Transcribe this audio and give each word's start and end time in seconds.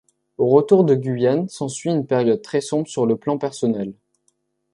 Au 0.39 0.47
retour 0.49 0.83
de 0.83 0.95
Guyane 0.95 1.47
s'ensuit 1.47 1.91
une 1.91 2.07
période 2.07 2.41
très 2.41 2.61
sombre 2.61 2.87
sur 2.87 3.05
le 3.05 3.17
plan 3.17 3.37
personnel. 3.37 3.93